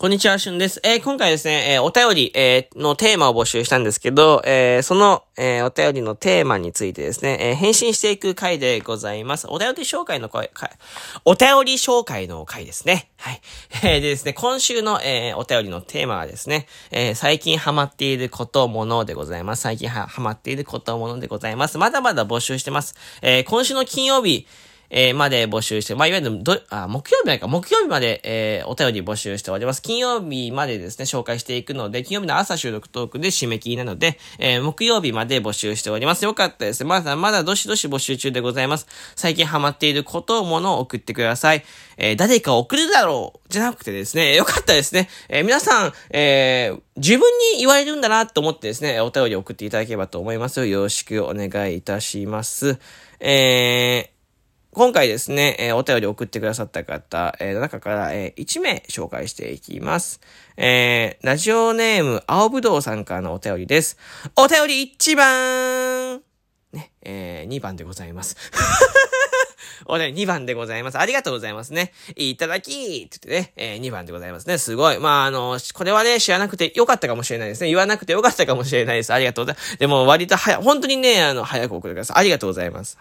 [0.00, 0.80] こんにちは、しゅんです。
[0.84, 9.48] えー、今回ですね、えー、お便り、えー、のテーマを募集したんですけど、えその、えお便りのテーマについてですね、え返信していく回でございます。
[9.50, 10.52] お便り紹介の回、
[11.24, 13.10] お便り紹介の回ですね。
[13.16, 13.40] はい。
[13.82, 19.62] えでですね、今週の、えお便りのテーマはですね、え最近ハマっていること、ものでございます。
[19.62, 21.76] 最近はハマっていること、ものでございます。
[21.76, 22.94] まだまだ募集してます。
[23.20, 24.46] え今週の金曜日、
[24.90, 29.82] えー、まで募集して、まあ、いわゆる、ど、あ、木曜日ないか、木曜日まで、えー、お便り募集しております。
[29.82, 36.24] 金曜日までですね、紹介していくので、金曜日の朝収録トークで締め切りなので、えー、木曜日まで募集しております。
[36.24, 36.88] よかったですね。
[36.88, 38.86] まだまだどしどし募集中でございます。
[39.14, 41.64] 最近ハマっていることを、ものを送ってください。
[41.96, 45.08] えー、誰か送るだろうじゃなくてですね、よかったですね。
[45.28, 47.20] えー、皆さん、えー、自分
[47.52, 52.78] に言われるんだなと思ってですね、お便り送っていただければと思いますよろしくお願いいたします。
[53.20, 54.17] えー、
[54.78, 60.20] 今回ですね、えー、お便り送ってくださった方、えー、の中から、えー、1名紹介していきます。
[60.56, 63.98] えー、ラジオネーム、青ぶどうさんからのお便りです。
[64.36, 66.22] お便り1番
[66.72, 68.36] ね、えー、2番でございます。
[69.86, 70.98] おね、2番でございます。
[70.98, 71.92] ありがとうございますね。
[72.16, 74.58] いただきって言ってね、えー、2番でございますね。
[74.58, 74.98] すごい。
[74.98, 77.68] まあ、あの、これはね、知らなくてよかったかもしれないですね。
[77.68, 79.12] 言わなくてよかったかもしれないです。
[79.12, 79.78] ありがとうございます。
[79.78, 82.16] でも、割と早、本当にね、あの、早く送ってください。
[82.18, 82.98] ありがとうございます。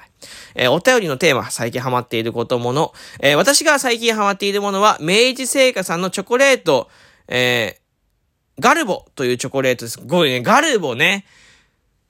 [0.56, 2.94] えー、お便りのテーマ、最近ハマっていることもの。
[3.20, 6.90] えー、私が最近ハマっているものは、明治製菓さんのチョコレート、
[7.28, 10.00] えー、ガルボというチョコレートです。
[10.00, 10.42] すごいね。
[10.42, 11.26] ガルボね。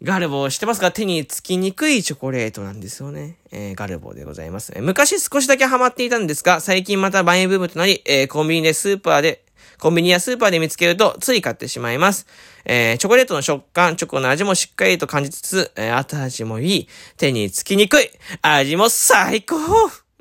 [0.04, 3.38] ガルボー知ってますか手につきにくいチョコレートなんですよね。
[3.52, 9.44] えー、ガルボーでございます、昔少しだけハマっていたんですが、最近またバインブームとなり、えー、コンビニでスーパーで、
[9.80, 12.28] コンビニやスーパーで見つけるとつい買ってしまいます。
[12.66, 16.88] えー、チョコレートの食感、チョコの味もしっかりと感じつつ、えー、後味もいい、
[17.18, 18.12] 手につきにくい、
[18.44, 19.58] 味も最高。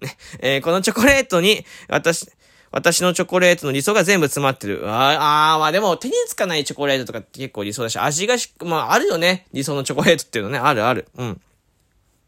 [0.00, 2.26] ね、えー、このチョコレートに、私、
[2.76, 4.86] 私のチョコレートの理想が全部詰まってる。
[4.86, 9.46] ああ、まあでも手につかないチョコレートとかって結構理想だし、味がし、まああるよね。
[9.54, 10.58] 理想のチョコレートっていうのね。
[10.58, 11.08] あるある。
[11.16, 11.40] うん。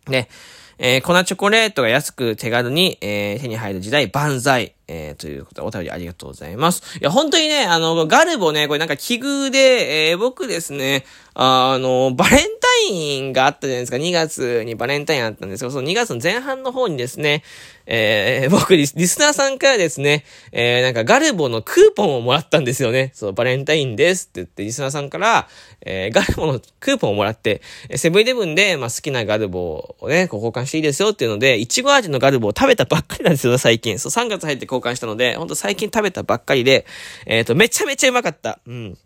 [0.08, 0.31] ね。
[0.78, 4.75] えー、粉チョコレートが安く手軽に、えー、手に入る時代、万歳。
[4.87, 6.98] えー、ということで、お便りありがとうございます。
[6.98, 11.04] いや、本当にね、あの、ガルボね、これなんか奇遇で、えー、僕ですね、
[11.34, 12.57] あの、バレン
[12.88, 13.98] インがあったじゃないですか。
[13.98, 17.42] 2月にバレンタインあったんですけど、その2月の前半の方にですね、
[17.86, 23.12] えー、 僕リス、リスナーさんからですね、えー、なんかガルボのクーポンをもらったんですよね。
[23.14, 25.48] そう、バレンタインですって言って、リスナーさんから、
[25.80, 27.62] えー、ガルボのクーポンをもらって、
[27.96, 33.98] セブンイレブンで、まあ、好きなガルボをね、こう交換していいですよっていうので、いちご味のガルボを食べたばっかりなんですよ、最近。
[33.98, 36.86] そう、3月入って交換したので、ほんと最近食べたばっかりで、
[37.26, 38.60] えっ、ー、と、めちゃめちゃうまかった。
[38.66, 38.98] うん。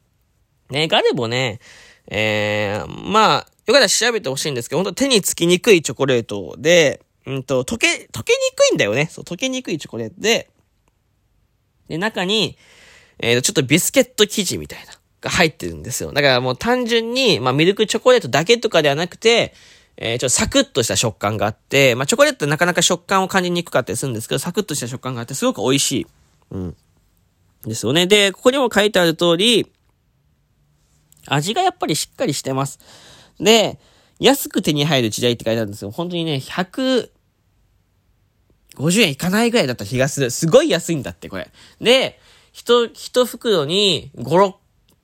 [0.70, 1.60] ね、ガルボね、
[2.08, 9.06] えー、まあ、よかったら調べてほしいんですけど、ほんと手につきにくいチョコレートで、うんと、溶け、溶けにくいんだよね。
[9.10, 10.50] そう、溶けにくいチョコレートで、
[11.88, 12.58] で、中に、
[13.18, 16.12] えっー、ちょっとビスケット生地みたいな、が入ってるんですよ。
[16.12, 19.54] だからもう単純に、まあ、ミルクチョコレートだけとかではなくて、
[19.96, 26.06] えー、ちょっとサクッとした食感があって、まあ、チョコレートってなかなか食感を感じにくかったりするんですけど、サクッとした食感があって、すごく美味しい。
[26.50, 26.76] うん。
[27.64, 28.06] ですよね。
[28.06, 29.70] で、ここにも書いてある通り、
[31.26, 32.80] 味がやっぱりしっかりしてます。
[33.40, 33.78] で、
[34.18, 35.90] 安く手に入る時代って書いてあるんですよ。
[35.90, 37.10] 本当にね、150
[39.02, 40.30] 円いかないぐらいだった気がする。
[40.30, 41.50] すごい安いんだって、これ。
[41.80, 42.20] で、
[42.52, 44.54] 一、一袋に5、6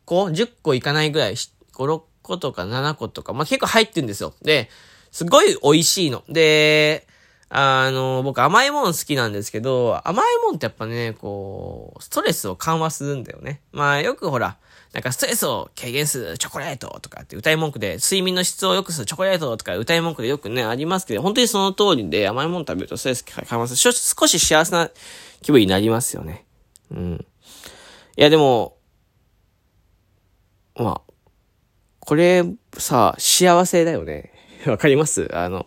[0.05, 4.35] 個 ?10 個いかないぐらい、5、6個とか7個とか、まあ、結構入ってるんですよ。
[4.43, 4.69] で、
[5.11, 6.23] すごい美味しいの。
[6.29, 7.07] で、
[7.51, 13.63] あの、僕甘いもん好きなんですけど、甘いもんってやっぱね、こう、ストレスを緩和するんだよね。
[13.73, 14.59] まあよくほら、
[14.93, 23.93] なんかストレスを軽減するチョコレートとかって歌い文句で、睡眠の質を良くするチョコレートとか歌い文句でよくね、ありますけど、本当にその通りで甘いもの食べるとストレス緩和する。
[23.93, 24.91] 少し幸せな
[25.43, 26.45] 気分になりますよね。
[26.91, 27.27] うん。
[28.17, 28.77] いやでも、
[30.75, 31.13] まあ、
[32.01, 32.45] これ
[32.77, 34.33] さ、幸せだよね。
[34.67, 35.29] わかります？
[35.35, 35.67] あの、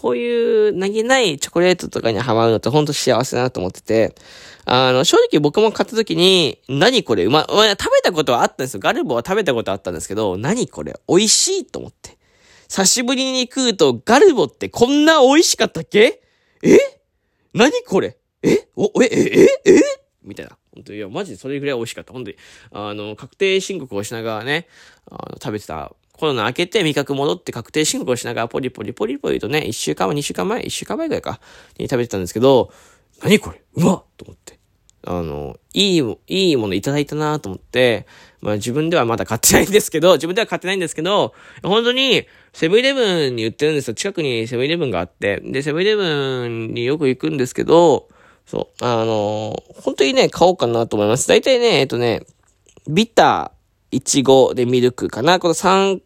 [0.00, 4.14] こういう何気ないチョコレートとかにハマるのってほんと幸せだなと思ってて、
[4.64, 7.74] あの、正直僕も買った時に、何これうま、食べ
[8.04, 8.80] たことはあったんですよ。
[8.80, 12.16] ガルボは食べたことあったんですけど、何これ美味しいと思って。
[12.68, 16.22] 久しぶりに食うと、ガルボってこんな美味しかったっけ？
[16.62, 16.78] え？
[17.52, 18.16] 何これ？
[18.44, 18.68] え？
[18.76, 19.80] お、え、え、え、え？
[20.22, 20.56] みたいな。
[20.76, 22.12] 本当、いや、マジでそれぐらい美味しかった。
[22.12, 22.36] 本当に。
[22.70, 24.68] あの、確定申告をしながらね、
[25.10, 31.40] あの、食べてたコロナ明けて味覚戻って確定申告をしながらポリポリポリポリとね、一週間前、二週間前、一週間前ぐらいか、
[31.78, 32.72] に食べてたんですけど、
[33.22, 33.62] 何これ？
[33.74, 34.58] うまっと思って。
[35.06, 38.06] あの、いい、いいものいただいたなと思って、
[38.40, 43.94] まあ自分ではまだ買ってないんですけど、自分では買ってないんですけど、本当に、セブンイレブンに売ってるんですよ。
[43.94, 45.40] 近くにセブンイレブンがあって。
[45.44, 48.08] で、セブンイレブンによく行くんですけど、
[48.44, 48.84] そう。
[48.84, 51.28] あの、本当にね、買おうかなと思います。
[51.28, 52.22] 大体ね、えっとね、
[52.88, 55.38] ビター、イチゴでミルクかな。
[55.38, 56.00] この3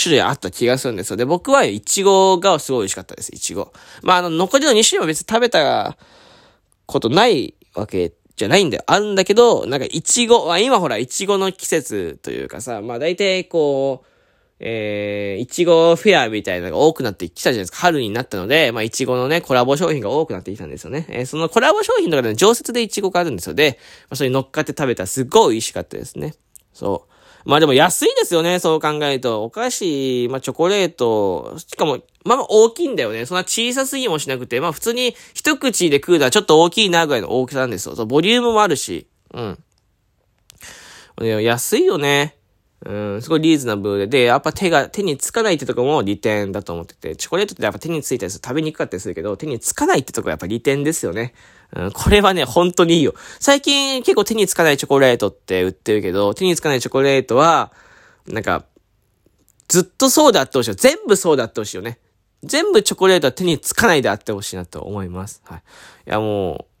[0.00, 1.16] 種類あった気がするんですよ。
[1.16, 3.72] で、僕はイチゴがすごい美味しかったです、イチゴ。
[4.02, 5.96] まあ、あの、残りの2種類は別に食べた
[6.86, 8.84] ことないわけじゃないんだよ。
[8.86, 14.06] あるんだけど、なんかイチゴ、あ今ほら、イチゴの季節というかさ、まあ大体こう、
[14.60, 17.78] えー、いちごフェアみたいなのが多くなってきたじゃないですか。
[17.78, 21.06] 春になったので、まあ、いちごのね、コラボ商品が多くなってきたんですよね。
[21.08, 23.54] えー、そのコラボ商品とかで、ね、常設でいちごがあるんですよ。
[23.54, 26.34] で、まあ、それに乗っかって食べたらすっごい美味しかったですね。
[26.72, 27.13] そう。
[27.44, 29.44] まあでも安いですよね、そう考えると。
[29.44, 33.26] お菓子、まあチョコレート、しかも、まあまあ大きいんだよね。
[33.26, 37.96] そんな小さすぎもしなくて、まあ普通に一口で食うのはちょっと大きいなぐらいの大きさなんですよ。
[37.96, 39.06] そう、ボリュームもあるし。
[39.34, 39.58] うん。
[41.42, 42.36] 安いよね。
[42.86, 51.32] うん、すごいリーズナブルで、で、やっぱ手が、手につかないってとこも利点だと思ってて、チョコレートってやっぱ手についたりする食べにくかったりするけど、手につかないってとこやっぱ利点ですよね。
[51.74, 53.14] うん、これはね、本当にいいよ。
[53.40, 57.72] 最近結構手につかないチョコレートって売ってるけど、手につかないチョコレートは、
[58.26, 58.64] なんか、
[59.68, 60.76] ずっとそうであってほしいよ。
[60.76, 61.98] 全部そうであってほしいよね。
[62.44, 65.42] 全部チョコレートは手につかないであってほしいなと思います。
[65.44, 65.58] はい。
[65.58, 65.60] い
[66.10, 66.73] やもう、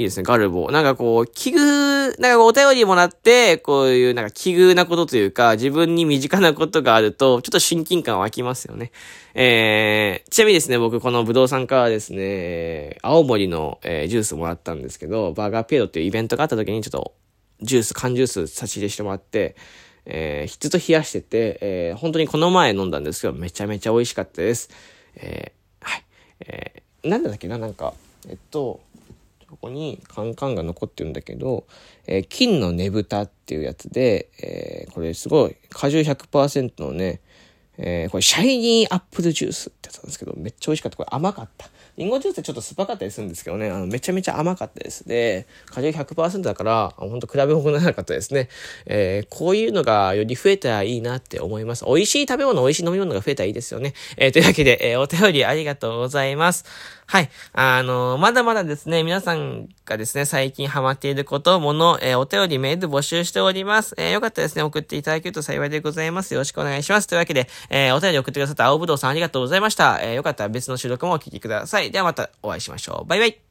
[0.00, 0.70] いいですね、ガルボ。
[0.70, 8.92] なんかこう、奇遇、なんかお便りもらって、こういうなんか奇遇なことというか、自分に身近なことがあると、ちょっと親近感湧きますよね。
[9.34, 17.12] えー、ちなみにですね、僕この武道さんからですね、青森の、えー、ジュースもらったんですけど、バーガーペイドっていうイベントがあった時にちょっと、
[17.60, 19.54] ジュース、缶ジュース差し入れしてもらって、
[20.06, 24.70] えー、ずっと冷やしてて、えー、本当にこの前飲んだんですけど、めちゃめちゃ美味しかったです。
[25.16, 26.04] えー、はい。
[26.40, 27.92] えー、なんだっけな、なんか、
[28.28, 28.80] えっと、
[29.50, 31.66] ここにカンカンが残ってるんだけど、
[32.06, 37.20] えー、金のねぶたっていうやつで、えー、これすごい果汁100%のね、
[37.82, 40.96] えー、これシャイニーアップルジュースってやつなんですけど、めっちゃ美味しかった。
[40.98, 41.68] これ甘かった。
[41.96, 45.08] リンゴジュースってちょっと酸っぱかったりするんですけどね、あの、めちゃめちゃ甘かったです。
[45.08, 48.48] で、果汁100%だから、ほんと比べ物なかったですね。
[48.86, 51.84] えー、こういうのがより増えたらいいなって思います。
[51.86, 53.94] 美味しい食べ物、美味しい飲み物が増えたらいいですよね。
[54.18, 56.64] えー、というわけで、えー、お便りありがとうございます。
[57.10, 57.30] はい。
[57.54, 63.96] あの、まだまだですね、皆さんがですね、最近ハマっていること、もの、えー、お便りメール募集しております。
[63.98, 66.34] えー、よかったですね、送っていただけると幸いでございます。
[66.34, 67.08] よろしくお願いします。
[67.08, 69.98] というわけで、え、お便り送ってくださった青ぶどうさんありがとうございました。
[70.00, 71.90] えー、よかったら別の収録もお聴きください。
[71.90, 73.08] ではまたお会いしましょう。
[73.08, 73.49] バイバイ。